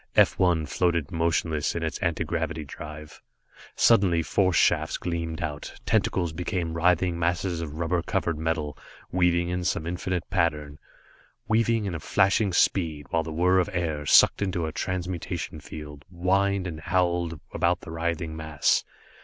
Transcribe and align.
F 0.15 0.39
1 0.39 0.65
floated 0.65 1.11
motionless 1.11 1.75
on 1.75 1.83
its 1.83 1.99
anti 1.99 2.23
gravity 2.23 2.65
drive. 2.65 3.21
Suddenly, 3.75 4.23
force 4.23 4.55
shafts 4.57 4.97
gleamed 4.97 5.43
out, 5.43 5.79
tentacles 5.85 6.33
became 6.33 6.73
writhing 6.73 7.19
masses 7.19 7.61
of 7.61 7.75
rubber 7.75 8.01
covered 8.01 8.39
metal, 8.39 8.75
weaving 9.11 9.49
in 9.49 9.63
some 9.63 9.85
infinite 9.85 10.27
pattern, 10.31 10.79
weaving 11.47 11.85
in 11.85 11.99
flashing 11.99 12.51
speed, 12.51 13.05
while 13.11 13.21
the 13.21 13.31
whirr 13.31 13.59
of 13.59 13.69
air 13.73 14.03
sucked 14.07 14.41
into 14.41 14.65
a 14.65 14.71
transmutation 14.71 15.59
field, 15.59 16.03
whined 16.09 16.65
and 16.65 16.79
howled 16.79 17.39
about 17.53 17.81
the 17.81 17.91
writhing 17.91 18.35
mass. 18.35 18.83